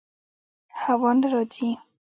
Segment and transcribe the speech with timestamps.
[0.83, 1.69] هوا نه راځي